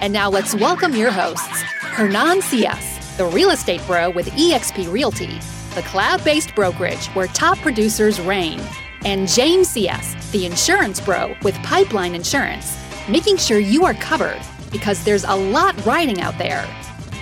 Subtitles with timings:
[0.00, 5.40] And now let's welcome your hosts, Hernan Cias, the real estate bro with eXp Realty,
[5.74, 8.60] the cloud based brokerage where top producers reign,
[9.04, 14.40] and James Cias, the insurance bro with Pipeline Insurance, making sure you are covered
[14.70, 16.64] because there's a lot riding out there.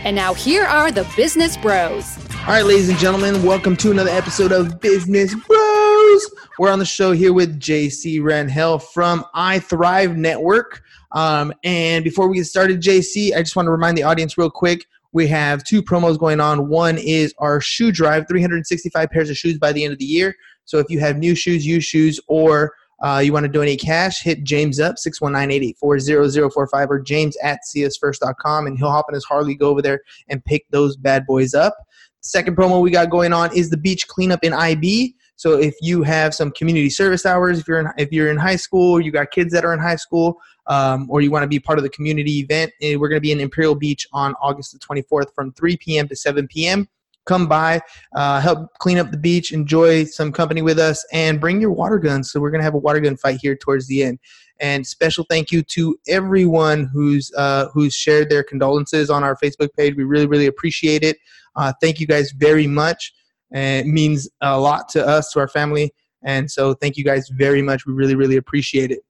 [0.04, 2.18] And now here are the business bros.
[2.40, 6.30] All right, ladies and gentlemen, welcome to another episode of Business Bros.
[6.58, 10.82] We're on the show here with JC Rangel from I Thrive Network.
[11.12, 14.50] Um, and before we get started, JC, I just want to remind the audience real
[14.50, 14.86] quick.
[15.12, 16.68] We have two promos going on.
[16.68, 20.34] One is our shoe drive, 365 pairs of shoes by the end of the year.
[20.66, 24.22] So if you have new shoes, used shoes, or uh, you want to donate cash,
[24.22, 29.68] hit James up, 619-884-0045 or james at ciasfirst.com, and he'll hop in his Harley, go
[29.70, 31.76] over there, and pick those bad boys up.
[32.20, 35.14] Second promo we got going on is the beach cleanup in IB.
[35.36, 38.56] So if you have some community service hours, if you're in, if you're in high
[38.56, 41.60] school, you got kids that are in high school, um, or you want to be
[41.60, 44.72] part of the community event, eh, we're going to be in Imperial Beach on August
[44.72, 46.08] the 24th from 3 p.m.
[46.08, 46.88] to 7 p.m.
[47.26, 47.80] Come by,
[48.14, 51.98] uh, help clean up the beach, enjoy some company with us, and bring your water
[51.98, 52.30] guns.
[52.30, 54.20] So we're going to have a water gun fight here towards the end.
[54.60, 59.74] And special thank you to everyone who's uh, who's shared their condolences on our Facebook
[59.76, 59.96] page.
[59.96, 61.18] We really really appreciate it.
[61.56, 63.12] Uh, thank you guys very much.
[63.52, 65.92] And it means a lot to us, to our family.
[66.24, 67.86] And so thank you guys very much.
[67.86, 69.00] We really, really appreciate it.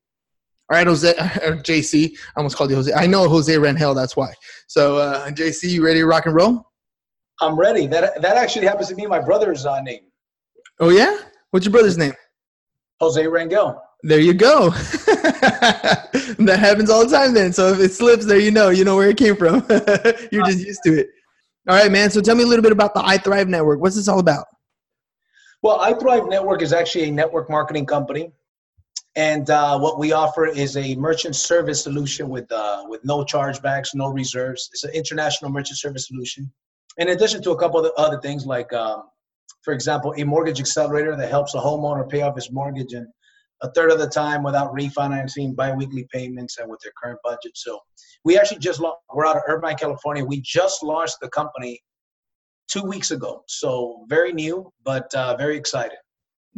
[0.70, 2.12] All right, Jose, JC.
[2.12, 2.92] I almost called you Jose.
[2.92, 4.32] I know Jose Rangel, that's why.
[4.66, 6.66] So, uh, JC, you ready to rock and roll?
[7.40, 7.86] I'm ready.
[7.86, 10.00] That that actually happens to be my brother's uh, name.
[10.80, 11.18] Oh yeah,
[11.50, 12.14] what's your brother's name?
[13.00, 13.78] Jose Rangel.
[14.02, 14.70] There you go.
[14.70, 17.34] that happens all the time.
[17.34, 19.66] Then, so if it slips, there you know, you know where it came from.
[20.30, 21.08] You're just used to it.
[21.68, 22.10] All right, man.
[22.10, 23.80] So tell me a little bit about the I Thrive Network.
[23.80, 24.46] What's this all about?
[25.62, 28.30] Well, I Thrive Network is actually a network marketing company,
[29.16, 33.94] and uh, what we offer is a merchant service solution with uh, with no chargebacks,
[33.94, 34.70] no reserves.
[34.72, 36.52] It's an international merchant service solution.
[36.98, 39.08] In addition to a couple of other things, like um,
[39.62, 43.12] for example, a mortgage accelerator that helps a homeowner pay off his mortgage in
[43.62, 47.52] a third of the time without refinancing, biweekly payments, and with their current budget.
[47.54, 47.78] So
[48.24, 50.24] we actually just launched, we're out of Irvine, California.
[50.24, 51.80] We just launched the company
[52.68, 53.44] two weeks ago.
[53.48, 55.98] So very new, but uh, very excited.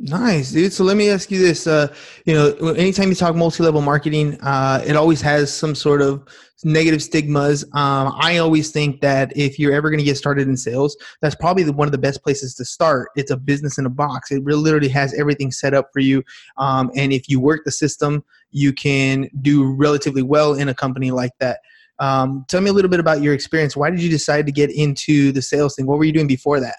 [0.01, 0.73] Nice, dude.
[0.73, 1.93] So let me ask you this: uh,
[2.25, 6.23] you know, anytime you talk multi-level marketing, uh, it always has some sort of
[6.63, 7.65] negative stigmas.
[7.75, 11.35] Um, I always think that if you're ever going to get started in sales, that's
[11.35, 13.09] probably the, one of the best places to start.
[13.17, 14.31] It's a business in a box.
[14.31, 16.23] It really literally has everything set up for you,
[16.59, 18.23] um, and if you work the system,
[18.53, 21.59] you can do relatively well in a company like that.
[21.99, 23.77] Um, tell me a little bit about your experience.
[23.77, 25.87] Why did you decide to get into the sales thing?
[25.87, 26.77] What were you doing before that?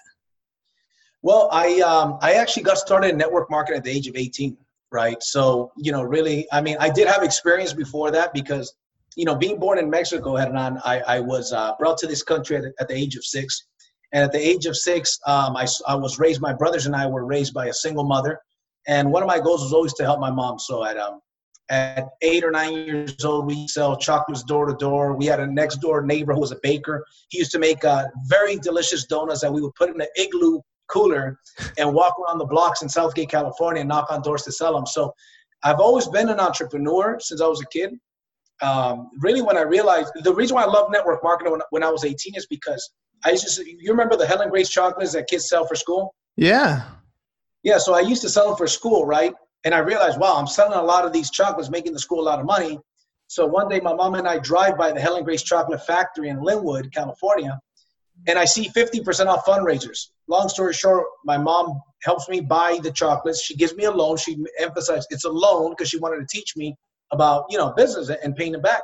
[1.22, 4.56] Well, I um, I actually got started in network marketing at the age of 18,
[4.90, 5.22] right?
[5.22, 8.74] So you know, really, I mean, I did have experience before that because
[9.16, 12.56] you know, being born in Mexico, Hernan, I I was uh, brought to this country
[12.56, 13.66] at, at, the age of six,
[14.12, 16.40] and at the age of six, um, I I was raised.
[16.40, 18.40] My brothers and I were raised by a single mother,
[18.86, 20.58] and one of my goals was always to help my mom.
[20.58, 21.20] So at um
[21.68, 25.14] at eight or nine years old, we sell chocolates door to door.
[25.14, 27.04] We had a next door neighbor who was a baker.
[27.28, 30.60] He used to make uh, very delicious donuts that we would put in an igloo
[30.90, 31.38] cooler
[31.78, 34.74] and walk around the blocks in South Gate, California, and knock on doors to sell
[34.74, 34.86] them.
[34.86, 35.12] So
[35.62, 37.94] I've always been an entrepreneur since I was a kid.
[38.62, 41.90] Um, really, when I realized the reason why I love network marketing when, when I
[41.90, 42.90] was 18 is because
[43.24, 46.14] I used to, you remember the Helen Grace chocolates that kids sell for school?
[46.36, 46.84] Yeah.
[47.62, 47.78] Yeah.
[47.78, 49.34] So I used to sell them for school, right?
[49.64, 52.24] And I realized, wow, I'm selling a lot of these chocolates, making the school a
[52.24, 52.78] lot of money.
[53.26, 56.38] So one day, my mom and I drive by the Helen Grace Chocolate Factory in
[56.38, 57.60] Lynwood, California,
[58.26, 60.08] and I see 50% off fundraisers.
[60.28, 63.42] Long story short, my mom helps me buy the chocolates.
[63.42, 64.16] She gives me a loan.
[64.16, 66.76] She emphasized it's a loan because she wanted to teach me
[67.12, 68.82] about you know business and paying it back.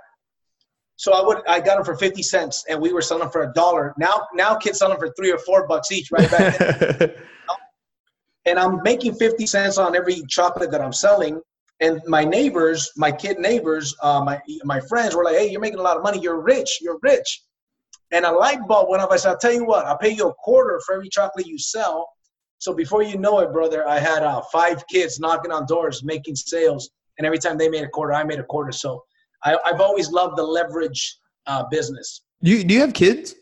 [0.96, 3.52] So I would I got them for 50 cents and we were selling for a
[3.52, 3.94] dollar.
[3.98, 7.12] Now now kids selling for three or four bucks each right back then.
[8.46, 11.40] and I'm making 50 cents on every chocolate that I'm selling.
[11.80, 15.78] And my neighbors, my kid neighbors, uh, my my friends were like, "Hey, you're making
[15.78, 16.18] a lot of money.
[16.20, 16.78] You're rich.
[16.80, 17.42] You're rich."
[18.12, 19.10] And a light bulb went off.
[19.10, 21.58] I said, I'll tell you what, I'll pay you a quarter for every chocolate you
[21.58, 22.08] sell.
[22.58, 26.36] So before you know it, brother, I had uh, five kids knocking on doors, making
[26.36, 26.90] sales.
[27.18, 28.72] And every time they made a quarter, I made a quarter.
[28.72, 29.02] So
[29.44, 32.22] I, have always loved the leverage uh, business.
[32.40, 33.34] You do you have kids?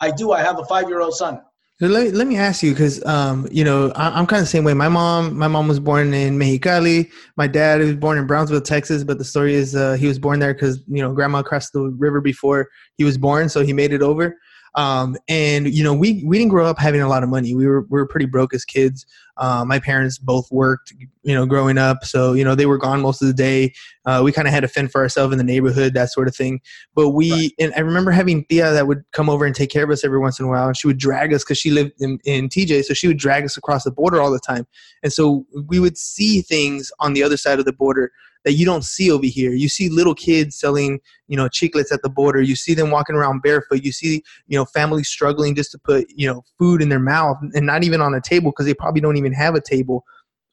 [0.00, 0.32] I do.
[0.32, 1.40] I have a five year old son.
[1.80, 4.64] Let, let me ask you because um, you know I, am kind of the same
[4.64, 4.74] way.
[4.74, 7.10] My mom my mom was born in Mexicali.
[7.36, 9.02] My dad was born in Brownsville, Texas.
[9.02, 11.80] But the story is uh, he was born there because you know grandma crossed the
[11.98, 12.68] river before
[12.98, 14.36] he was born, so he made it over.
[14.74, 17.54] Um, and you know, we we didn't grow up having a lot of money.
[17.54, 19.04] We were we were pretty broke as kids.
[19.36, 23.00] Uh, my parents both worked, you know, growing up, so you know they were gone
[23.00, 23.72] most of the day.
[24.04, 26.36] Uh, we kind of had to fend for ourselves in the neighborhood, that sort of
[26.36, 26.60] thing.
[26.94, 27.52] But we, right.
[27.58, 30.18] and I remember having Thea that would come over and take care of us every
[30.18, 32.84] once in a while, and she would drag us because she lived in, in TJ,
[32.84, 34.66] so she would drag us across the border all the time,
[35.02, 38.12] and so we would see things on the other side of the border
[38.44, 39.52] that you don't see over here.
[39.52, 42.40] You see little kids selling, you know, chiclets at the border.
[42.40, 43.84] You see them walking around barefoot.
[43.84, 47.36] You see, you know, families struggling just to put, you know, food in their mouth
[47.54, 50.04] and not even on a table because they probably don't even have a table.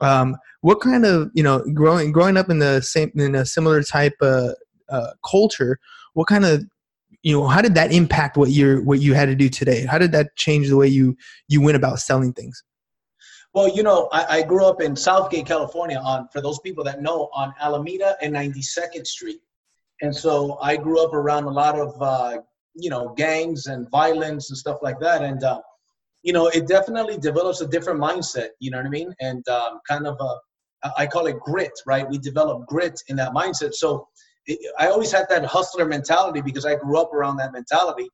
[0.01, 3.81] Um, what kind of, you know, growing growing up in the same in a similar
[3.83, 4.55] type of
[4.89, 5.79] uh, culture,
[6.13, 6.65] what kind of
[7.23, 9.97] you know how did that impact what you're what you had to do today how
[9.97, 11.17] did that change the way you
[11.47, 12.63] you went about selling things
[13.57, 15.97] well, you know, I, I, grew up in South Gate, California.
[15.97, 19.39] On for those people that know, on Alameda and 92nd Street,
[20.03, 22.37] and so I grew up around a lot of uh,
[22.75, 25.23] you know gangs and violence and stuff like that.
[25.23, 25.59] And uh,
[26.21, 28.49] you know, it definitely develops a different mindset.
[28.59, 29.11] You know what I mean?
[29.21, 32.07] And um, kind of a, I call it grit, right?
[32.07, 33.73] We develop grit in that mindset.
[33.73, 34.07] So
[34.45, 38.07] it, I always had that hustler mentality because I grew up around that mentality.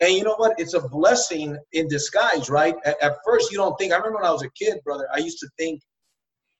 [0.00, 0.58] And you know what?
[0.58, 2.74] It's a blessing in disguise, right?
[2.84, 3.92] At, at, first, you don't think.
[3.92, 5.06] I remember when I was a kid, brother.
[5.14, 5.82] I used to think,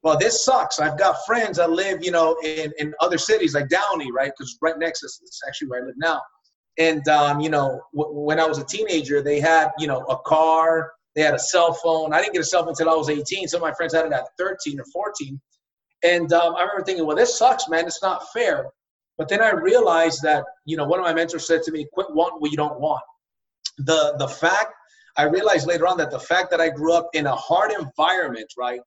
[0.03, 0.79] well, this sucks.
[0.79, 4.31] I've got friends that live, you know, in, in other cities like Downey, right?
[4.37, 6.21] Because right next to us is actually where I live now.
[6.79, 10.19] And um, you know, w- when I was a teenager, they had, you know, a
[10.19, 10.93] car.
[11.17, 12.13] They had a cell phone.
[12.13, 13.49] I didn't get a cell phone until I was 18.
[13.49, 15.41] Some of my friends had it at 13 or 14.
[16.03, 17.87] And um, I remember thinking, well, this sucks, man.
[17.87, 18.67] It's not fair.
[19.19, 22.07] But then I realized that, you know, one of my mentors said to me, quit
[22.15, 23.03] wanting what you don't want
[23.85, 24.75] the the fact
[25.17, 28.53] I realized later on that the fact that I grew up in a hard environment,
[28.57, 28.81] right,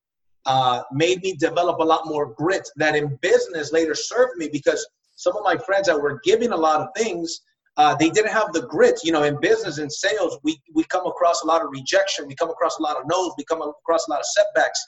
[0.45, 4.85] uh, made me develop a lot more grit that in business later served me because
[5.15, 7.41] some of my friends that were giving a lot of things,
[7.77, 8.99] uh, they didn't have the grit.
[9.03, 12.35] You know, in business and sales, we, we come across a lot of rejection, we
[12.35, 14.83] come across a lot of no's, we come across a lot of setbacks.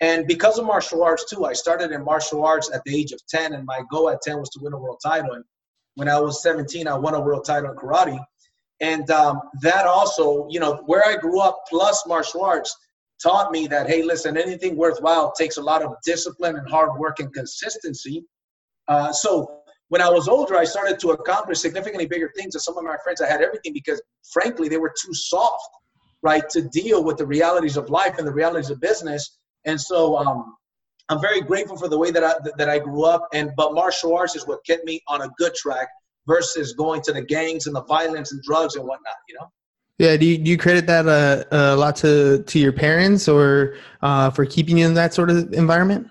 [0.00, 3.20] And because of martial arts too, I started in martial arts at the age of
[3.28, 5.32] 10, and my goal at 10 was to win a world title.
[5.32, 5.44] And
[5.94, 8.18] when I was 17, I won a world title in karate
[8.80, 12.76] and um, that also you know where i grew up plus martial arts
[13.22, 17.18] taught me that hey listen anything worthwhile takes a lot of discipline and hard work
[17.20, 18.24] and consistency.
[18.88, 22.76] Uh, so when i was older i started to accomplish significantly bigger things than some
[22.76, 23.20] of my friends.
[23.20, 25.68] I had everything because frankly they were too soft
[26.22, 29.38] right to deal with the realities of life and the realities of business.
[29.64, 30.56] And so um,
[31.08, 33.26] i'm very grateful for the way that i that i grew up.
[33.32, 35.88] And but martial arts is what kept me on a good track
[36.26, 39.50] versus going to the gangs and the violence and drugs and whatnot, you know?
[39.98, 43.76] Yeah, do you, do you credit that uh, a lot to, to your parents or
[44.02, 46.10] uh, for keeping you in that sort of environment?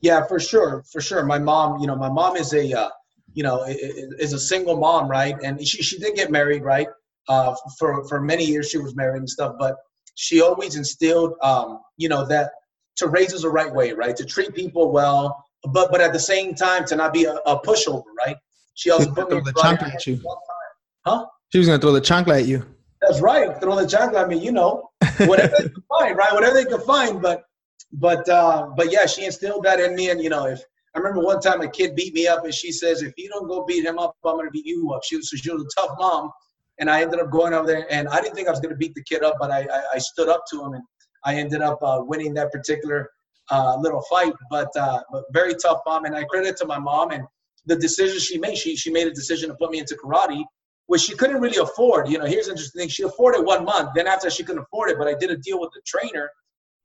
[0.00, 1.24] Yeah, for sure, for sure.
[1.24, 2.88] My mom, you know, my mom is a, uh,
[3.32, 5.36] you know, is a single mom, right?
[5.42, 6.88] And she, she did get married, right?
[7.28, 9.76] Uh, for for many years she was married and stuff, but
[10.14, 12.50] she always instilled, um, you know, that
[12.96, 14.16] to raise us the right way, right?
[14.16, 17.60] To treat people well, but but at the same time to not be a, a
[17.60, 18.36] pushover, right?
[18.80, 20.18] She also put me the chancla at you.
[21.04, 21.26] Huh?
[21.52, 22.64] She was gonna throw the chancla at you.
[23.02, 23.60] That's right.
[23.60, 24.38] Throw the chancla at me.
[24.38, 24.88] You know,
[25.26, 26.32] whatever they can find, right?
[26.32, 27.20] Whatever they can find.
[27.20, 27.42] But,
[27.92, 30.08] but, uh, but yeah, she instilled that in me.
[30.08, 30.62] And you know, if
[30.94, 33.48] I remember one time a kid beat me up, and she says, "If you don't
[33.48, 35.78] go beat him up, I'm gonna beat you up." She was, so she was a
[35.78, 36.30] tough mom,
[36.78, 38.94] and I ended up going over there, and I didn't think I was gonna beat
[38.94, 40.84] the kid up, but I, I, I stood up to him, and
[41.26, 43.10] I ended up uh, winning that particular
[43.50, 44.32] uh, little fight.
[44.50, 47.26] But, uh, but very tough mom, and I credit to my mom and
[47.66, 48.56] the decision she made.
[48.56, 50.44] She she made a decision to put me into karate,
[50.86, 52.08] which she couldn't really afford.
[52.08, 53.90] You know, here's interesting thing: she afforded one month.
[53.94, 56.30] Then after she couldn't afford it, but I did a deal with the trainer.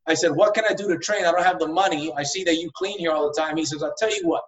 [0.07, 1.25] I said, "What can I do to train?
[1.25, 2.13] I don't have the money.
[2.15, 4.43] I see that you clean here all the time." He says, "I'll tell you what.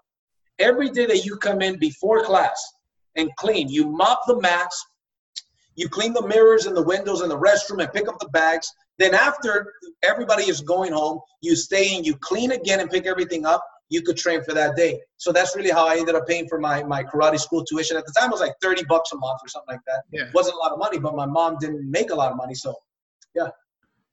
[0.60, 2.62] Every day that you come in before class
[3.15, 4.84] and clean, you mop the mats,
[5.75, 8.72] you clean the mirrors and the windows and the restroom and pick up the bags.
[8.98, 13.46] Then after everybody is going home, you stay and you clean again and pick everything
[13.46, 15.00] up you could train for that day.
[15.17, 17.98] So that's really how I ended up paying for my, my karate school tuition.
[17.98, 20.03] At the time, it was like 30 bucks a month or something like that.
[20.12, 20.24] Yeah.
[20.24, 22.53] It wasn't a lot of money, but my mom didn't make a lot of money.
[22.53, 22.75] So,
[23.34, 23.50] yeah.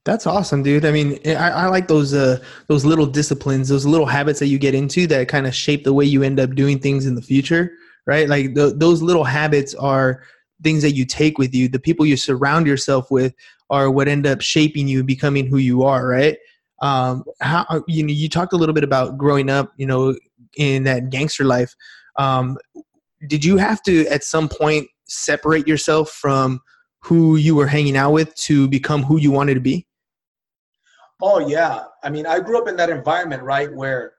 [0.04, 0.84] That's awesome, dude.
[0.84, 2.38] I mean, I, I like those uh,
[2.68, 5.94] those little disciplines, those little habits that you get into that kind of shape the
[5.94, 7.72] way you end up doing things in the future,
[8.06, 8.28] right?
[8.28, 10.22] Like the, those little habits are
[10.62, 11.68] things that you take with you.
[11.68, 13.34] The people you surround yourself with
[13.70, 16.36] are what end up shaping you, becoming who you are, right?
[16.84, 20.14] Um, how uh, you know you talked a little bit about growing up you know
[20.56, 21.74] in that gangster life
[22.16, 22.56] um,
[23.26, 26.60] did you have to at some point separate yourself from
[27.00, 29.86] who you were hanging out with to become who you wanted to be?
[31.22, 31.84] Oh yeah.
[32.02, 34.12] I mean, I grew up in that environment, right, where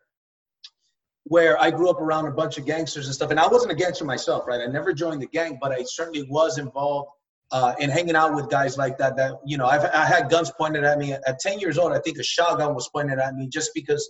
[1.24, 3.32] where I grew up around a bunch of gangsters and stuff.
[3.32, 4.62] And I wasn't a gangster myself, right?
[4.62, 7.10] I never joined the gang, but I certainly was involved
[7.52, 9.16] uh, in hanging out with guys like that.
[9.18, 11.94] That you know, I've I had guns pointed at me at 10 years old.
[11.94, 14.10] I think a shotgun was pointed at me just because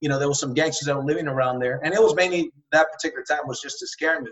[0.00, 2.50] you know there was some gangsters that were living around there, and it was mainly
[2.72, 4.30] that particular time was just to scare me.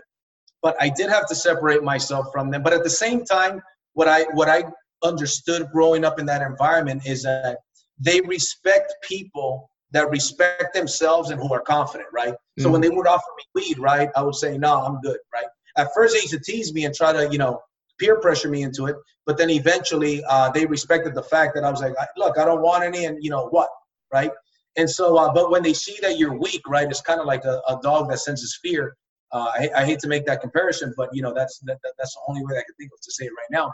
[0.61, 2.63] But I did have to separate myself from them.
[2.63, 3.61] But at the same time,
[3.93, 4.63] what I what I
[5.03, 7.57] understood growing up in that environment is that
[7.99, 12.33] they respect people that respect themselves and who are confident, right?
[12.33, 12.63] Mm-hmm.
[12.63, 12.85] So when mm.
[12.85, 15.45] they would offer me weed, right, I would say, no, I'm good, right?
[15.77, 17.61] At first, they used to tease me and try to, you know,
[17.99, 18.95] peer pressure me into it.
[19.25, 22.61] But then eventually, uh, they respected the fact that I was like, look, I don't
[22.61, 23.69] want any, and you know what,
[24.13, 24.31] right?
[24.77, 27.45] And so, uh, but when they see that you're weak, right, it's kind of like
[27.45, 28.95] a, a, dog that senses fear.
[29.31, 32.21] Uh, I, I, hate to make that comparison, but you know that's that, that's the
[32.27, 33.71] only way I can think of to say it right now.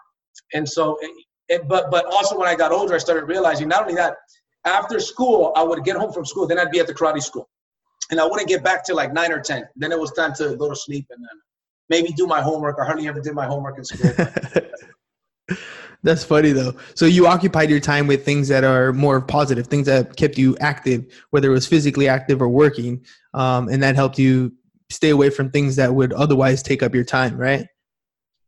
[0.54, 1.12] And so, it,
[1.50, 4.16] it, but but also when I got older, I started realizing not only that
[4.66, 7.50] after school, I would get home from school, then I'd be at the karate school.
[8.12, 9.63] And I wouldn't get back till like nine or 10.
[9.75, 11.42] Then it was time to go to sleep and then
[11.92, 12.78] maybe do my homework.
[12.82, 14.12] I hardly ever did my homework in school.
[16.04, 16.74] That's funny though.
[16.96, 20.58] So you occupied your time with things that are more positive, things that kept you
[20.60, 23.06] active, whether it was physically active or working,
[23.36, 24.54] um, and that helped you
[24.90, 27.68] stay away from things that would otherwise take up your time, right?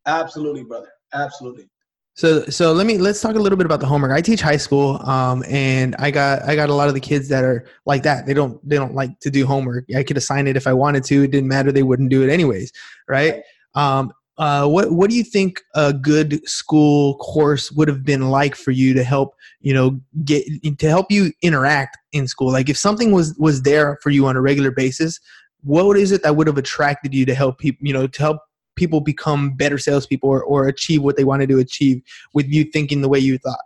[0.07, 0.89] Absolutely, brother.
[1.13, 1.69] Absolutely.
[2.15, 4.11] So so let me let's talk a little bit about the homework.
[4.11, 7.27] I teach high school, um, and I got I got a lot of the kids
[7.29, 8.27] that are like that.
[8.27, 9.85] They don't they don't like to do homework.
[9.95, 11.23] I could assign it if I wanted to.
[11.23, 11.71] It didn't matter.
[11.71, 12.71] They wouldn't do it anyways,
[13.07, 13.41] right?
[13.73, 18.55] Um, uh, what what do you think a good school course would have been like
[18.55, 20.45] for you to help you know get
[20.77, 22.51] to help you interact in school?
[22.51, 25.19] Like if something was was there for you on a regular basis,
[25.63, 28.37] what is it that would have attracted you to help people you know to help
[28.75, 32.01] people become better salespeople or, or achieve what they wanted to achieve
[32.33, 33.63] with you thinking the way you thought?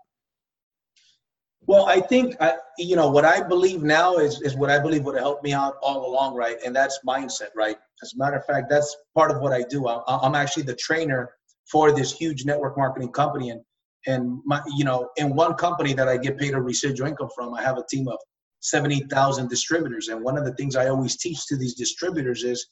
[1.68, 5.04] Well, I think I, you know what I believe now is is what I believe
[5.04, 6.58] would have helped me out all along, right?
[6.66, 7.78] And that's mindset, right?
[8.02, 9.88] As a matter of fact, that's part of what I do.
[9.88, 11.30] I, I'm actually the trainer
[11.70, 13.62] for this huge network marketing company, and
[14.08, 17.54] and my you know in one company that I get paid a residual income from,
[17.54, 18.18] I have a team of
[18.62, 22.66] seventy thousand distributors, and one of the things I always teach to these distributors is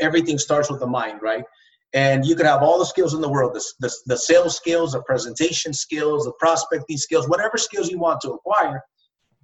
[0.00, 1.44] everything starts with the mind, right?
[1.94, 4.92] And you could have all the skills in the world the, the, the, sales skills
[4.92, 8.82] the presentation skills the prospecting skills whatever skills you want to acquire.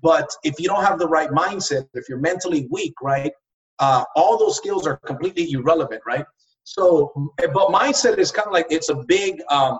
[0.03, 3.33] But if you don't have the right mindset if you're mentally weak right
[3.79, 6.25] uh, all those skills are completely irrelevant right?
[6.65, 9.79] So but mindset is kind of like it's a big um,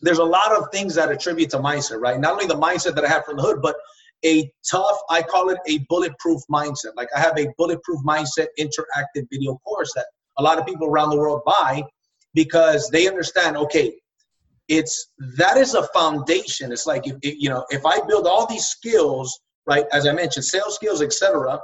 [0.00, 2.18] there's a lot of things that attribute to mindset right?
[2.18, 3.76] Not only the mindset that i have from the hood but
[4.24, 6.92] a tough i call it a bulletproof mindset.
[6.96, 10.06] Like i have a bulletproof mindset interactive video course that
[10.38, 11.82] a lot of people around the world buy
[12.34, 13.94] because they understand okay
[14.68, 16.72] it's that is a foundation.
[16.72, 20.44] It's like if, you know if i build all these skills right as i mentioned
[20.44, 21.58] sales skills etc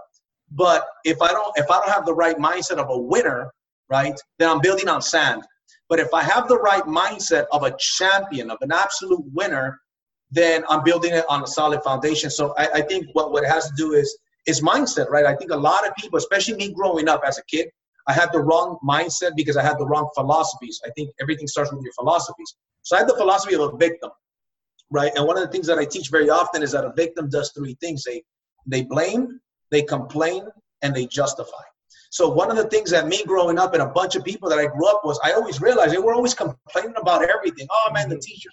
[0.51, 3.51] but if i don't if i don't have the right mindset of a winner
[3.91, 5.43] right then i'm building on sand.
[5.89, 9.79] But if i have the right mindset of a champion of an absolute winner
[10.31, 12.31] then i'm building it on a solid foundation.
[12.31, 14.17] So i, I think what, what it has to do is
[14.47, 15.27] is mindset right?
[15.27, 17.69] I think a lot of people especially me growing up as a kid
[18.07, 20.81] I had the wrong mindset because I had the wrong philosophies.
[20.85, 22.55] I think everything starts with your philosophies.
[22.83, 24.11] So I had the philosophy of a victim,
[24.91, 25.13] right?
[25.17, 27.53] And one of the things that I teach very often is that a victim does
[27.57, 28.23] three things: they
[28.67, 30.47] they blame, they complain,
[30.83, 31.65] and they justify.
[32.11, 34.59] So one of the things that me growing up and a bunch of people that
[34.59, 37.67] I grew up was I always realized they were always complaining about everything.
[37.71, 38.51] Oh man, the teacher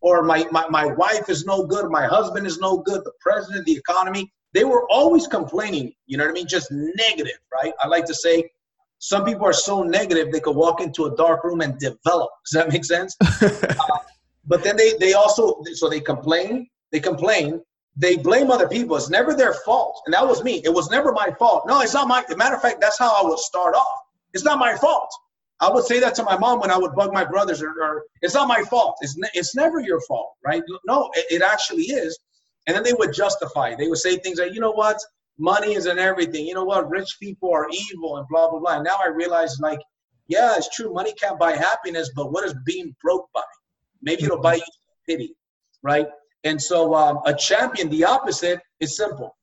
[0.00, 3.66] or my, my my wife is no good, my husband is no good, the president,
[3.66, 4.30] the economy.
[4.54, 5.92] They were always complaining.
[6.06, 6.48] You know what I mean?
[6.48, 7.72] Just negative, right?
[7.80, 8.48] I like to say
[8.98, 12.30] some people are so negative they could walk into a dark room and develop.
[12.44, 13.16] Does that make sense?
[13.42, 13.98] uh,
[14.46, 17.60] but then they they also so they complain, they complain,
[17.96, 18.96] they blame other people.
[18.96, 20.62] It's never their fault, and that was me.
[20.64, 21.64] It was never my fault.
[21.66, 22.24] No, it's not my.
[22.36, 23.98] matter of fact, that's how I would start off.
[24.34, 25.10] It's not my fault.
[25.60, 28.04] I would say that to my mom when I would bug my brothers, or, or
[28.22, 28.96] it's not my fault.
[29.00, 30.62] It's ne- it's never your fault, right?
[30.86, 32.16] No, it, it actually is.
[32.66, 33.74] And then they would justify.
[33.74, 34.98] They would say things like, you know what?
[35.38, 36.46] Money isn't everything.
[36.46, 36.88] You know what?
[36.90, 38.76] Rich people are evil and blah blah blah.
[38.76, 39.80] And now I realize like,
[40.26, 40.92] yeah, it's true.
[40.92, 43.42] Money can't buy happiness, but what is being broke buy?
[44.02, 44.62] Maybe it'll buy you
[45.06, 45.34] pity,
[45.82, 46.06] right?
[46.44, 49.36] And so um, a champion, the opposite, is simple.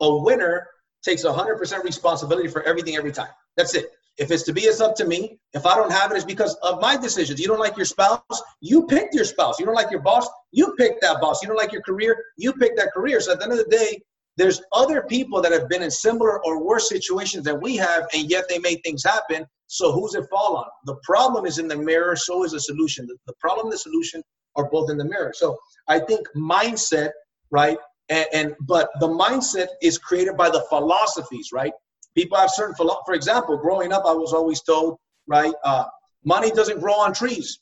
[0.00, 0.66] A winner
[1.02, 3.30] takes 100% responsibility for everything every time.
[3.56, 3.86] That's it.
[4.18, 5.38] If it's to be, it's up to me.
[5.54, 7.40] If I don't have it, it's because of my decisions.
[7.40, 9.58] You don't like your spouse, you picked your spouse.
[9.58, 11.42] You don't like your boss, you picked that boss.
[11.42, 13.20] You don't like your career, you picked that career.
[13.20, 14.02] So at the end of the day,
[14.40, 18.30] there's other people that have been in similar or worse situations than we have, and
[18.30, 19.44] yet they made things happen.
[19.66, 20.64] So who's it fall on?
[20.86, 23.06] The problem is in the mirror, so is the solution.
[23.26, 24.22] The, problem and the solution
[24.56, 25.34] are both in the mirror.
[25.36, 27.10] So I think mindset,
[27.50, 27.76] right?
[28.08, 31.74] And, and but the mindset is created by the philosophies, right?
[32.14, 35.84] People have certain philo- for example, growing up, I was always told, right, uh,
[36.24, 37.60] money doesn't grow on trees,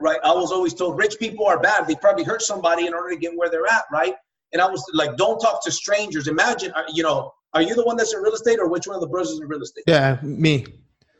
[0.00, 0.20] right?
[0.22, 1.88] I was always told rich people are bad.
[1.88, 4.14] They probably hurt somebody in order to get where they're at, right?
[4.52, 6.28] And I was like, don't talk to strangers.
[6.28, 8.94] Imagine, uh, you know, are you the one that's in real estate or which one
[8.94, 9.84] of the brothers is in real estate?
[9.86, 10.66] Yeah, me.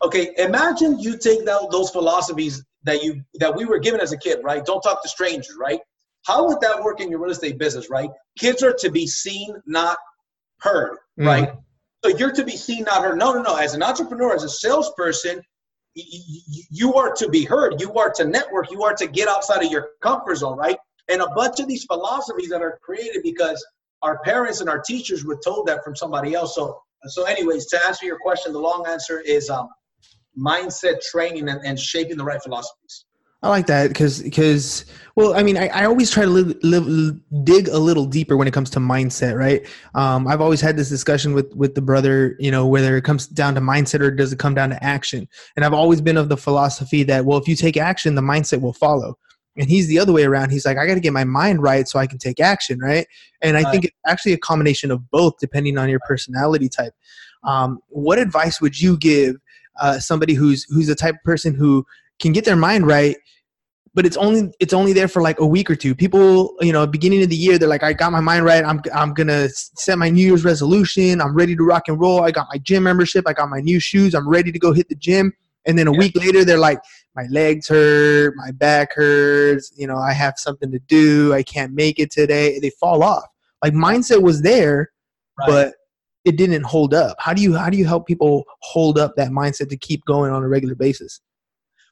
[0.03, 4.19] Okay, imagine you take that, those philosophies that you that we were given as a
[4.19, 4.65] kid, right?
[4.65, 5.81] Don't talk to strangers, right?
[6.27, 8.11] How would that work in your real estate business, right?
[8.39, 9.99] Kids are to be seen, not
[10.61, 11.53] heard, mm right?
[12.05, 13.19] So you're to be seen, not heard.
[13.19, 13.57] No, no, no.
[13.57, 15.41] As an entrepreneur, as a salesperson,
[15.95, 17.81] you are to be heard.
[17.81, 18.71] You are to network.
[18.71, 20.77] You are to get outside of your comfort zone, right?
[21.09, 23.65] And a bunch of these philosophies that are created because
[24.03, 26.55] our parents and our teachers were told that from somebody else.
[26.55, 29.69] So, so anyways, to answer your question, the long answer is um,
[30.39, 33.05] mindset training and, and shaping the right philosophies.
[33.43, 37.21] I like that because because well, I mean, I, I always try to live, live,
[37.45, 39.67] dig a little deeper when it comes to mindset, right?
[39.95, 43.27] Um, I've always had this discussion with with the brother, you know, whether it comes
[43.27, 45.29] down to mindset or does it come down to action?
[45.55, 48.61] And I've always been of the philosophy that well, if you take action, the mindset
[48.61, 49.19] will follow.
[49.59, 50.51] And he's the other way around.
[50.51, 53.07] He's like, I got to get my mind right so I can take action, right?
[53.41, 53.71] And I right.
[53.71, 56.93] think it's actually a combination of both, depending on your personality type.
[57.45, 59.37] Um, what advice would you give
[59.81, 61.87] uh, somebody who's who's the type of person who
[62.19, 63.17] can get their mind right
[63.97, 66.87] but it's only it's only there for like a week or two people you know
[66.87, 69.99] beginning of the year they're like i got my mind right i'm, I'm gonna set
[69.99, 73.25] my new year's resolution i'm ready to rock and roll i got my gym membership
[73.27, 75.33] i got my new shoes i'm ready to go hit the gym
[75.67, 75.99] and then a yeah.
[75.99, 76.79] week later they're like
[77.17, 81.73] my legs hurt my back hurts you know i have something to do i can't
[81.73, 83.27] make it today they fall off
[83.63, 84.91] like mindset was there
[85.39, 85.49] right.
[85.49, 85.75] but
[86.25, 89.31] it didn't hold up how do you how do you help people hold up that
[89.31, 91.21] mindset to keep going on a regular basis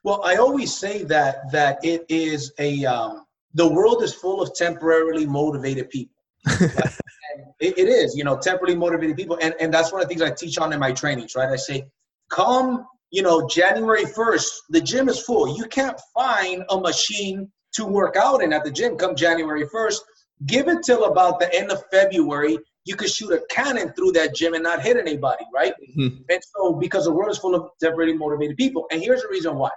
[0.04, 4.54] well, I always say that that it is a um, the world is full of
[4.54, 6.14] temporarily motivated people.
[6.60, 10.20] it, it is, you know, temporarily motivated people, and and that's one of the things
[10.20, 11.34] I teach on in my trainings.
[11.34, 11.87] Right, I say,
[12.30, 15.57] come, you know, January first, the gym is full.
[15.57, 20.03] You can't find a machine to work out in at the gym come January first.
[20.46, 24.35] Give it till about the end of February you could shoot a cannon through that
[24.35, 25.72] gym and not hit anybody, right?
[25.96, 26.22] Mm-hmm.
[26.29, 29.57] And so, because the world is full of temporarily motivated people, and here's the reason
[29.57, 29.70] why.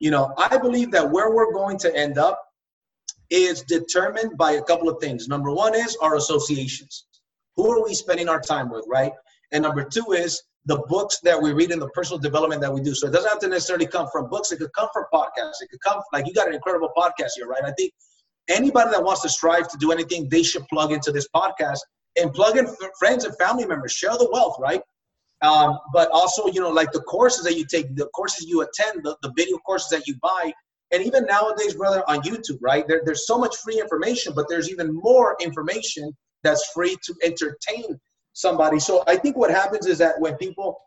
[0.00, 2.40] You know, I believe that where we're going to end up
[3.30, 5.28] is determined by a couple of things.
[5.28, 7.06] Number one is our associations.
[7.56, 9.12] Who are we spending our time with, right?
[9.52, 12.82] And number two is the books that we read and the personal development that we
[12.82, 12.94] do.
[12.94, 14.52] So it doesn't have to necessarily come from books.
[14.52, 15.62] It could come from podcasts.
[15.62, 17.64] It could come like you got an incredible podcast here, right?
[17.64, 17.92] I think
[18.48, 21.78] anybody that wants to strive to do anything, they should plug into this podcast
[22.16, 23.92] and plug in friends and family members.
[23.92, 24.82] Share the wealth, right?
[25.40, 29.04] Um, but also, you know, like the courses that you take, the courses you attend,
[29.04, 30.52] the, the video courses that you buy,
[30.90, 32.86] and even nowadays, brother, on YouTube, right?
[32.86, 37.98] There, there's so much free information, but there's even more information that's free to entertain
[38.38, 38.78] somebody.
[38.78, 40.80] So I think what happens is that when people,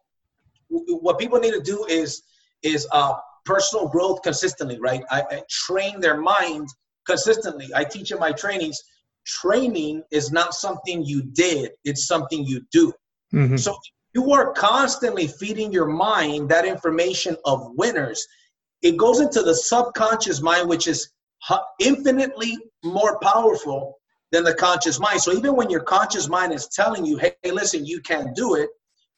[0.70, 2.24] what people need to do is
[2.64, 5.04] is uh, personal growth consistently, right?
[5.12, 6.70] I, I train their mind
[7.06, 7.68] consistently.
[7.76, 8.80] I teach in my trainings.
[9.26, 12.94] Training is not something you did; it's something you do.
[13.34, 13.58] Mm-hmm.
[13.58, 13.76] So
[14.16, 18.26] you are constantly feeding your mind that information of winners.
[18.82, 21.10] It goes into the subconscious mind, which is
[21.80, 24.01] infinitely more powerful
[24.32, 25.22] than the conscious mind.
[25.22, 28.70] So even when your conscious mind is telling you, hey, listen, you can't do it,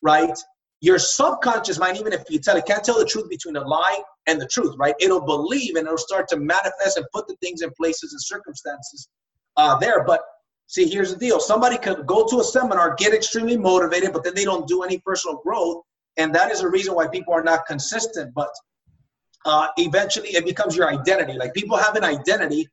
[0.01, 0.37] right?
[0.81, 4.01] Your subconscious mind, even if you tell it, can't tell the truth between a lie
[4.27, 4.95] and the truth, right?
[4.99, 9.07] It'll believe and it'll start to manifest and put the things in places and circumstances
[9.55, 10.03] uh, there.
[10.03, 10.21] But
[10.67, 11.39] See, here's the deal.
[11.39, 14.97] Somebody could go to a seminar, get extremely motivated, but then they don't do any
[14.99, 15.83] personal growth.
[16.17, 18.33] And that is a reason why people are not consistent.
[18.33, 18.49] But
[19.45, 21.33] uh, eventually it becomes your identity.
[21.33, 22.67] Like people have an identity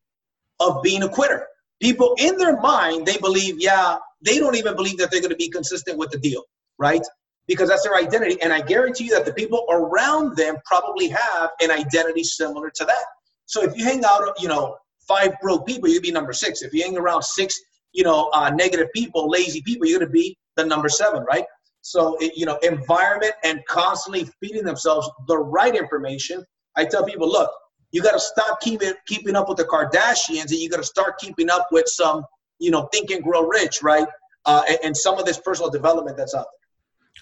[0.60, 1.46] of being a quitter.
[1.80, 5.36] People in their mind, they believe, yeah, they don't even believe that they're going to
[5.36, 6.42] be consistent with the deal,
[6.78, 7.02] right?
[7.46, 8.40] Because that's their identity.
[8.42, 12.84] And I guarantee you that the people around them probably have an identity similar to
[12.84, 13.04] that.
[13.46, 14.76] So if you hang out, you know,
[15.08, 16.62] five broke people, you'd be number six.
[16.62, 17.58] If you hang around six
[17.92, 21.44] you know, uh, negative people, lazy people, you're going to be the number seven, right?
[21.82, 26.44] So, it, you know, environment and constantly feeding themselves the right information.
[26.76, 27.50] I tell people, look,
[27.92, 31.18] you got to stop keeping keeping up with the Kardashians, and you got to start
[31.18, 32.24] keeping up with some,
[32.58, 34.06] you know, Think and Grow Rich, right?
[34.46, 36.60] Uh, and, and, some of this personal development that's out there.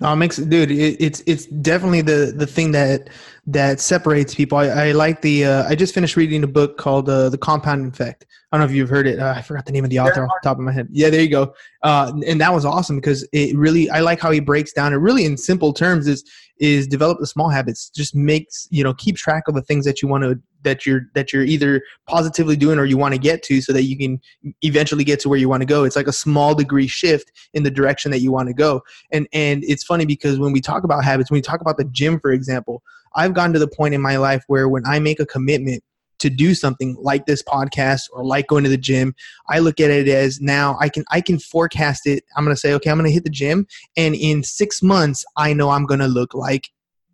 [0.08, 0.70] Oh, it makes dude.
[0.70, 3.10] It, it's it's definitely the the thing that
[3.48, 4.58] that separates people.
[4.58, 5.44] I, I like the.
[5.44, 8.26] Uh, I just finished reading a book called uh, The Compound Effect.
[8.52, 9.18] I don't know if you've heard it.
[9.18, 10.88] Uh, I forgot the name of the author off the top of my head.
[10.92, 11.52] Yeah, there you go.
[11.82, 13.90] Uh, and that was awesome because it really.
[13.90, 14.92] I like how he breaks down.
[14.92, 16.24] It really in simple terms is
[16.60, 17.90] is develop the small habits.
[17.90, 21.02] Just makes you know keep track of the things that you want to that you're
[21.14, 24.20] that you're either positively doing or you want to get to so that you can
[24.62, 25.84] eventually get to where you want to go.
[25.84, 28.82] It's like a small degree shift in the direction that you want to go.
[29.10, 31.84] And and it's funny because when we talk about habits when we talk about the
[31.84, 32.82] gym for example
[33.14, 35.82] i've gotten to the point in my life where when i make a commitment
[36.18, 39.14] to do something like this podcast or like going to the gym
[39.48, 42.24] i look at it as now i can i can forecast it.
[42.36, 45.24] I'm going to say okay i'm going to hit the gym and in 6 months
[45.36, 46.70] i know i'm going to look like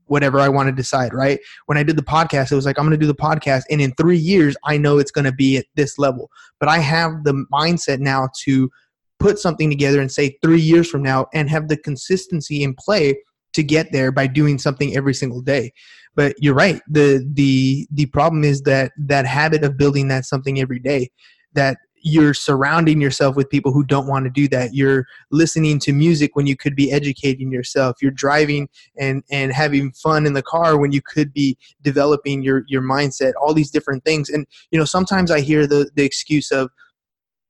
[0.06, 1.40] whatever I want to decide, right?
[1.66, 3.62] When I did the podcast, it was like, I'm going to do the podcast.
[3.70, 6.30] And in three years, I know it's going to be at this level.
[6.60, 8.70] But I have the mindset now to
[9.18, 13.16] put something together and say three years from now and have the consistency in play
[13.54, 15.72] to get there by doing something every single day.
[16.14, 16.80] But you're right.
[16.88, 21.10] The the the problem is that that habit of building that something every day
[21.54, 24.74] that you're surrounding yourself with people who don't want to do that.
[24.74, 27.96] You're listening to music when you could be educating yourself.
[28.00, 32.64] You're driving and and having fun in the car when you could be developing your
[32.68, 34.28] your mindset all these different things.
[34.28, 36.70] And you know sometimes i hear the the excuse of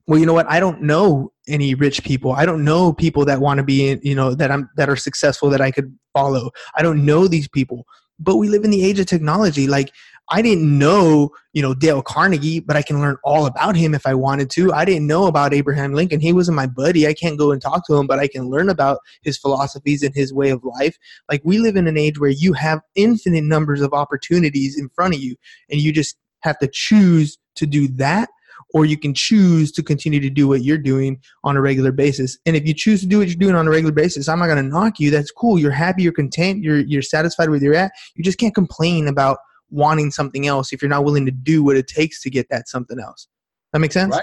[0.07, 0.49] well you know what?
[0.49, 2.33] I don't know any rich people.
[2.33, 4.97] I don't know people that want to be in you know that i'm that are
[4.97, 6.53] successful that i could follow.
[6.77, 7.85] I don't know these people.
[8.21, 9.67] But we live in the age of technology.
[9.67, 9.91] Like
[10.31, 14.07] I didn't know, you know, Dale Carnegie, but I can learn all about him if
[14.07, 14.73] I wanted to.
[14.73, 16.21] I didn't know about Abraham Lincoln.
[16.21, 17.07] He wasn't my buddy.
[17.07, 20.15] I can't go and talk to him, but I can learn about his philosophies and
[20.15, 20.97] his way of life.
[21.31, 25.15] Like we live in an age where you have infinite numbers of opportunities in front
[25.15, 25.37] of you
[25.71, 28.29] and you just have to choose to do that
[28.73, 32.37] or you can choose to continue to do what you're doing on a regular basis.
[32.45, 34.47] And if you choose to do what you're doing on a regular basis, I'm not
[34.47, 35.11] going to knock you.
[35.11, 35.59] That's cool.
[35.59, 37.93] You're happy, you're content, you're you're satisfied with where you're at.
[38.17, 39.39] You just can't complain about
[39.75, 42.69] wanting something else if you're not willing to do what it takes to get that
[42.69, 43.29] something else.
[43.73, 44.15] That makes sense?
[44.15, 44.23] Right.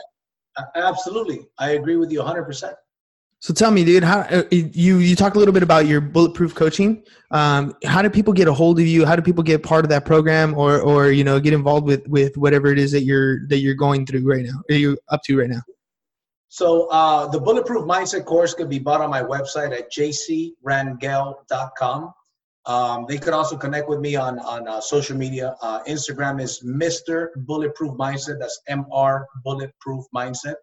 [0.75, 1.47] Absolutely.
[1.59, 2.73] I agree with you 100%.
[3.39, 6.53] So tell me, dude, how uh, you you talked a little bit about your bulletproof
[6.53, 7.03] coaching.
[7.31, 9.03] Um, how do people get a hold of you?
[9.03, 12.07] How do people get part of that program, or or you know get involved with
[12.07, 15.23] with whatever it is that you're that you're going through right now, or you're up
[15.23, 15.63] to right now?
[16.49, 22.13] So uh, the bulletproof mindset course could be bought on my website at jcrangel.com.
[22.67, 25.55] Um, they could also connect with me on on uh, social media.
[25.61, 27.29] Uh, Instagram is Mr.
[27.35, 28.39] Bulletproof Mindset.
[28.39, 29.25] That's Mr.
[29.43, 30.55] Bulletproof Mindset.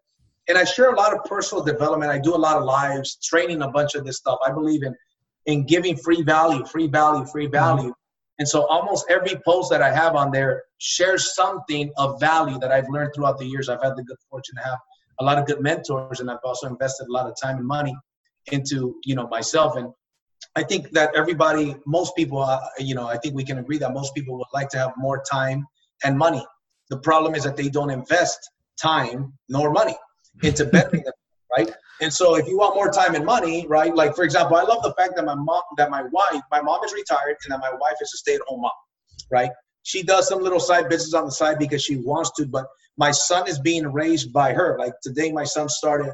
[0.49, 2.11] And I share a lot of personal development.
[2.11, 4.39] I do a lot of lives, training a bunch of this stuff.
[4.47, 4.95] I believe in
[5.47, 7.53] in giving free value, free value, free mm-hmm.
[7.53, 7.95] value.
[8.39, 12.71] And so almost every post that I have on there shares something of value that
[12.71, 13.69] I've learned throughout the years.
[13.69, 14.79] I've had the good fortune to have
[15.19, 17.97] a lot of good mentors, and I've also invested a lot of time and money
[18.53, 19.93] into you know myself and
[20.57, 23.93] I think that everybody, most people, uh, you know, I think we can agree that
[23.93, 25.67] most people would like to have more time
[26.05, 26.45] and money.
[26.91, 28.39] The problem is that they don't invest
[28.81, 29.97] time nor money
[30.43, 31.13] into bettering them,
[31.57, 31.71] right?
[32.01, 33.95] And so, if you want more time and money, right?
[33.95, 36.83] Like for example, I love the fact that my mom, that my wife, my mom
[36.85, 38.71] is retired, and that my wife is a stay-at-home mom,
[39.31, 39.51] right?
[39.83, 43.11] She does some little side business on the side because she wants to, but my
[43.11, 44.77] son is being raised by her.
[44.79, 46.13] Like today, my son started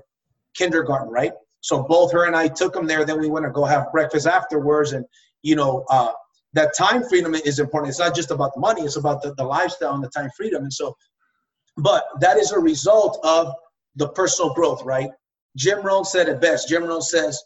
[0.55, 1.33] kindergarten, right?
[1.65, 3.07] So both her and I took them there.
[3.07, 4.93] Then we went to go have breakfast afterwards.
[4.93, 5.07] And,
[5.41, 6.13] you know, uh,
[6.53, 7.89] that time freedom is important.
[7.89, 10.65] It's not just about the money, it's about the, the lifestyle and the time freedom.
[10.65, 10.95] And so,
[11.79, 13.55] but that is a result of
[13.97, 15.09] the personal growth, right?
[15.57, 16.69] Jim Rohn said it best.
[16.69, 17.43] Jim Rohn says,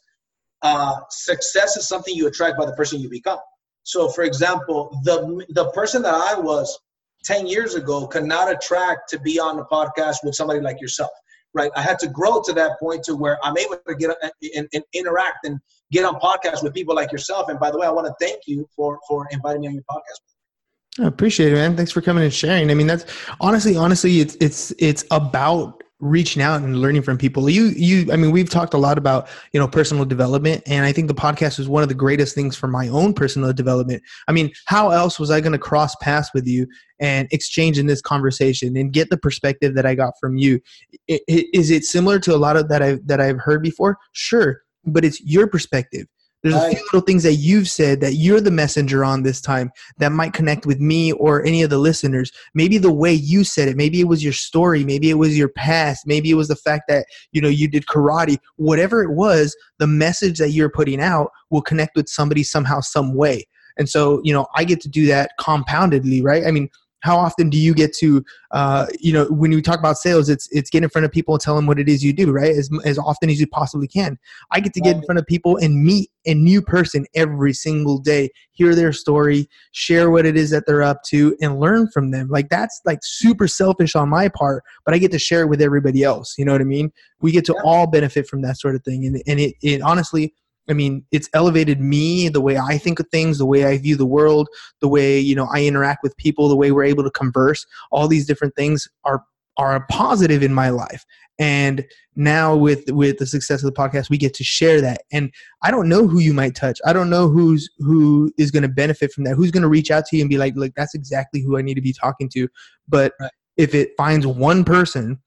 [0.62, 3.38] uh, success is something you attract by the person you become.
[3.85, 6.76] So, for example, the the person that I was
[7.22, 11.11] 10 years ago could not attract to be on the podcast with somebody like yourself
[11.54, 11.70] right?
[11.76, 14.16] I had to grow to that point to where I'm able to get
[14.54, 15.58] and, and interact and
[15.92, 17.48] get on podcasts with people like yourself.
[17.48, 19.84] And by the way, I want to thank you for for inviting me on your
[19.90, 21.02] podcast.
[21.04, 21.76] I appreciate it, man.
[21.76, 22.70] Thanks for coming and sharing.
[22.70, 23.04] I mean, that's
[23.40, 27.48] honestly, honestly, it's it's it's about reaching out and learning from people.
[27.50, 30.92] You you i mean we've talked a lot about you know personal development and i
[30.92, 34.02] think the podcast is one of the greatest things for my own personal development.
[34.28, 36.66] I mean how else was i going to cross paths with you
[37.00, 40.61] and exchange in this conversation and get the perspective that i got from you?
[41.08, 43.98] Is it similar to a lot of that i that i've heard before?
[44.12, 46.06] Sure but it's your perspective
[46.50, 49.70] there's a few little things that you've said that you're the messenger on this time
[49.98, 52.32] that might connect with me or any of the listeners.
[52.54, 55.48] Maybe the way you said it, maybe it was your story, maybe it was your
[55.48, 58.38] past, maybe it was the fact that, you know, you did karate.
[58.56, 63.14] Whatever it was, the message that you're putting out will connect with somebody somehow some
[63.14, 63.46] way.
[63.78, 66.44] And so, you know, I get to do that compoundedly, right?
[66.46, 66.68] I mean,
[67.00, 70.48] how often do you get to uh, you know when you talk about sales it's
[70.50, 72.56] it's get in front of people and tell them what it is you do right?
[72.56, 74.18] As, as often as you possibly can.
[74.50, 77.98] I get to get in front of people and meet a new person every single
[77.98, 82.11] day hear their story share what it is that they're up to and learn from
[82.11, 82.28] them.
[82.28, 85.62] Like that's like super selfish on my part but i get to share it with
[85.62, 86.92] everybody else you know what i mean?
[87.20, 90.34] We get to all benefit from that sort of thing and, and it, it honestly
[90.70, 93.96] I mean, it's elevated me, the way I think of things, the way I view
[93.96, 94.48] the world,
[94.81, 97.64] the way you know I interact with people, the way we're able to converse.
[97.90, 99.24] All these different things are
[99.57, 101.04] are a positive in my life.
[101.40, 101.85] And
[102.16, 105.02] now with with the success of the podcast, we get to share that.
[105.12, 106.81] And I don't know who you might touch.
[106.85, 109.35] I don't know who's who is going to benefit from that.
[109.37, 111.62] Who's going to reach out to you and be like, "Look, that's exactly who I
[111.62, 112.48] need to be talking to."
[112.88, 113.31] But Right.
[113.57, 115.18] if it finds one person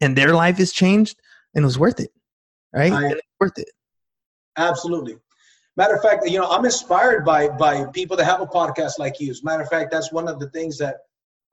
[0.00, 1.16] and their life is changed,
[1.54, 2.10] then it was worth it,
[2.72, 2.92] right?
[2.92, 3.70] I- And it's worth it.
[4.58, 5.16] Absolutely.
[5.76, 9.20] Matter of fact, you know, I'm inspired by by people that have a podcast like
[9.20, 9.30] you.
[9.30, 10.96] As a matter of fact, that's one of the things that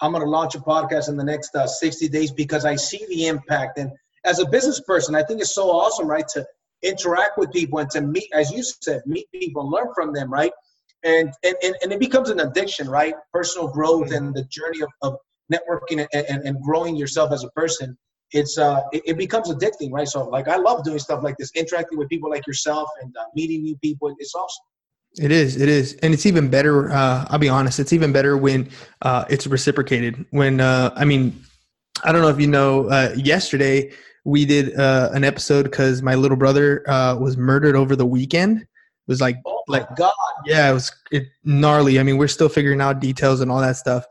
[0.02, 3.06] I'm going to launch a podcast in the next uh, 60 days because I see
[3.08, 3.78] the impact.
[3.78, 3.92] And
[4.26, 6.46] as a business person, I think it's so awesome, right, to
[6.82, 10.32] interact with people and to meet, as you said, meet people and learn from them,
[10.32, 10.52] right?
[11.04, 13.14] And and and, and it becomes an addiction, right?
[13.32, 15.18] Personal growth and the journey of, of
[15.54, 17.96] networking and, and, and growing yourself as a person
[18.32, 21.52] it's uh it, it becomes addicting right so like i love doing stuff like this
[21.56, 24.66] interacting with people like yourself and uh, meeting new people it's awesome
[25.18, 26.92] It is, it is, and it's even better.
[26.92, 28.68] Uh, I'll be honest, it's even better when
[29.02, 30.26] uh, it's reciprocated.
[30.32, 31.32] When uh, I mean,
[32.04, 32.90] I don't know if you know.
[32.90, 33.92] Uh, yesterday
[34.26, 38.54] we did uh, an episode because my little brother uh, was murdered over the weekend.
[38.62, 38.68] It
[39.08, 40.12] was like, oh my Like- god
[40.46, 41.98] yeah, it was it, gnarly.
[42.00, 44.04] I mean, we're still figuring out details and all that stuff.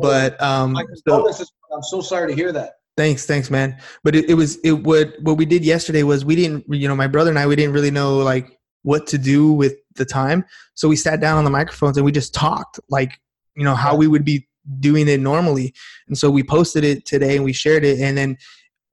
[0.00, 1.26] But um, so,
[1.74, 3.78] i'm so sorry to hear that Thanks, thanks, man.
[4.04, 6.96] But it, it was it what what we did yesterday was we didn't you know
[6.96, 10.44] my brother and I we didn't really know like what to do with the time,
[10.74, 13.18] so we sat down on the microphones and we just talked like
[13.56, 14.46] you know how we would be
[14.80, 15.74] doing it normally,
[16.08, 18.36] and so we posted it today and we shared it, and then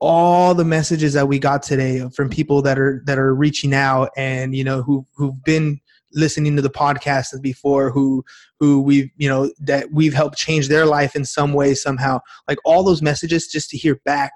[0.00, 4.10] all the messages that we got today from people that are that are reaching out
[4.16, 5.78] and you know who who've been
[6.12, 8.24] listening to the podcast before who
[8.58, 12.20] who we've you know that we've helped change their life in some way somehow.
[12.48, 14.32] Like all those messages just to hear back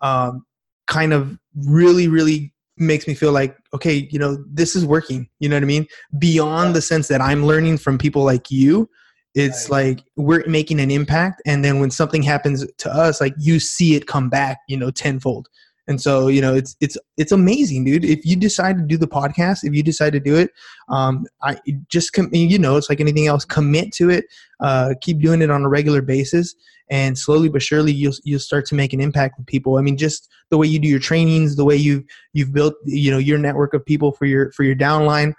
[0.00, 0.44] um,
[0.86, 5.28] kind of really really makes me feel like okay you know this is working.
[5.40, 5.86] You know what i mean?
[6.18, 8.88] Beyond the sense that i'm learning from people like you
[9.36, 11.42] it's like we're making an impact.
[11.44, 14.90] And then when something happens to us like you see it come back you know
[14.90, 15.48] tenfold
[15.88, 18.04] and so you know it's it's it's amazing dude.
[18.04, 20.50] If you decide to do the podcast if you decide to do it
[20.88, 21.56] um i
[21.88, 24.26] just com- you know it's like anything else commit to it
[24.60, 26.54] uh keep doing it on a regular basis
[26.90, 29.76] and slowly but surely you'll you'll start to make an impact with people.
[29.76, 33.10] I mean just the way you do your trainings the way you you've built you
[33.10, 35.32] know your network of people for your for your downline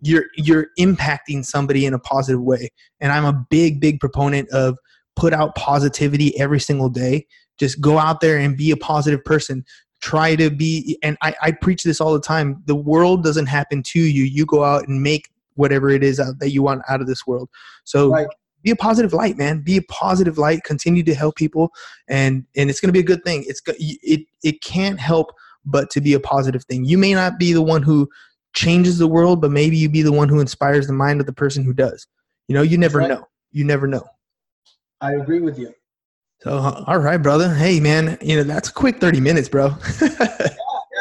[0.00, 2.70] you're you're impacting somebody in a positive way.
[3.00, 4.78] And i'm a big big proponent of
[5.16, 7.26] put out positivity every single day.
[7.58, 9.64] Just go out there and be a positive person
[10.04, 13.82] try to be and I, I preach this all the time the world doesn't happen
[13.84, 14.24] to you.
[14.24, 17.48] You go out and make whatever it is that you want out of this world.
[17.84, 18.26] So Right.
[18.62, 19.60] be a positive light man.
[19.60, 20.62] Be a positive light.
[20.62, 21.72] Continue to help people.
[22.06, 23.44] And and it's going to be a good thing.
[23.46, 25.32] It's it it can't help
[25.64, 26.84] but to be a positive thing.
[26.84, 28.06] You may not be the one who
[28.54, 31.32] changes the world but maybe you be the one who inspires the mind of the
[31.32, 32.06] person who does.
[32.48, 33.08] You know you never right.
[33.08, 33.26] know.
[33.52, 34.04] You never know.
[35.00, 35.72] I agree with you
[36.44, 40.08] so all right brother hey man you know that's a quick 30 minutes bro yeah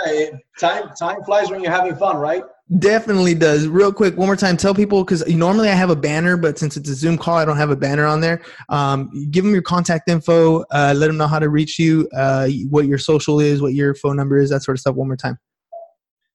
[0.08, 2.44] it, time time flies when you're having fun right
[2.80, 3.68] Definitely does.
[3.68, 6.78] Real quick, one more time, tell people because normally I have a banner, but since
[6.78, 8.42] it's a Zoom call, I don't have a banner on there.
[8.70, 10.62] Um, give them your contact info.
[10.72, 13.94] Uh, let them know how to reach you, uh, what your social is, what your
[13.94, 14.96] phone number is, that sort of stuff.
[14.96, 15.38] One more time.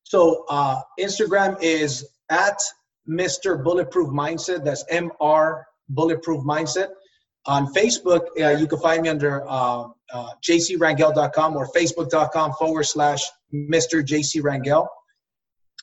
[0.05, 2.59] so uh instagram is at
[3.09, 6.89] mr bulletproof mindset that's mr bulletproof mindset
[7.49, 13.25] on facebook uh, you can find me under uh, uh, jcrangel.com or facebook.com forward slash
[13.53, 14.87] mr jc rangel.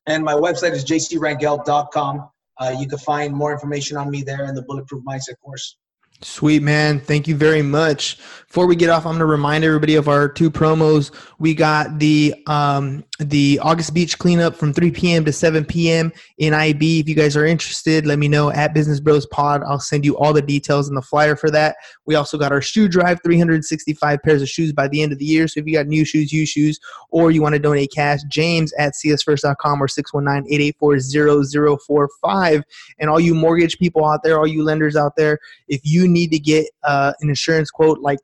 [0.07, 4.55] And my website is jcrangel.com uh, you can find more information on me there in
[4.55, 5.75] the bulletproof mindset course
[6.21, 8.17] Sweet man, thank you very much.
[8.47, 11.11] Before we get off, I'm going to remind everybody of our two promos.
[11.39, 15.25] We got the um, the August Beach cleanup from 3 p.m.
[15.25, 16.13] to 7 p.m.
[16.37, 17.01] in IB.
[17.01, 19.61] If you guys are interested, let me know at Business Bros Pod.
[19.63, 21.75] I'll send you all the details in the flyer for that.
[22.05, 25.25] We also got our shoe drive, 365 pairs of shoes by the end of the
[25.25, 25.49] year.
[25.49, 28.71] So if you got new shoes, used shoes, or you want to donate cash, James
[28.79, 32.63] at csfirst.com or 619-884-0045.
[32.99, 36.31] And all you mortgage people out there, all you lenders out there, if you need
[36.31, 38.19] to get uh, an insurance quote like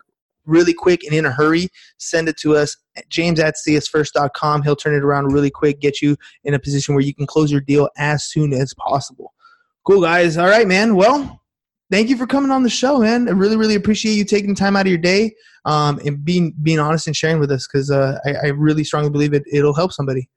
[0.46, 4.64] really quick and in a hurry, send it to us at james at csfirst.com.
[4.64, 7.52] He'll turn it around really quick, get you in a position where you can close
[7.52, 9.34] your deal as soon as possible.
[9.86, 10.38] Cool, guys.
[10.38, 10.96] All right, man.
[10.96, 11.42] Well,
[11.90, 13.28] thank you for coming on the show, man.
[13.28, 15.34] I really, really appreciate you taking time out of your day
[15.66, 19.10] um, and being being honest and sharing with us because uh, I, I really strongly
[19.10, 20.30] believe it it'll help somebody.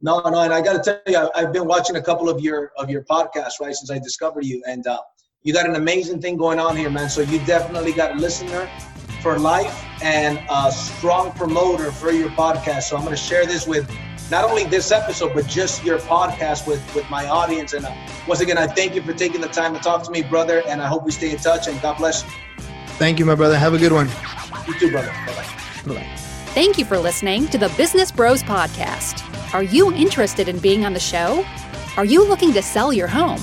[0.00, 2.72] No, no, and I got to tell you, I've been watching a couple of your
[2.76, 4.98] of your podcasts, right, since I discovered you, and uh,
[5.44, 7.10] you got an amazing thing going on here, man.
[7.10, 8.68] So you definitely got a listener
[9.20, 12.84] for life and a strong promoter for your podcast.
[12.84, 13.90] So I'm going to share this with
[14.30, 17.74] not only this episode, but just your podcast with with my audience.
[17.74, 17.94] And uh,
[18.26, 20.62] once again, I thank you for taking the time to talk to me, brother.
[20.66, 21.68] And I hope we stay in touch.
[21.68, 22.30] And God bless you.
[22.96, 23.58] Thank you, my brother.
[23.58, 24.08] Have a good one.
[24.66, 25.12] You too, brother.
[25.26, 25.94] Bye bye.
[25.94, 26.16] Bye.
[26.54, 29.22] Thank you for listening to the Business Bros Podcast.
[29.52, 31.44] Are you interested in being on the show?
[31.98, 33.42] Are you looking to sell your home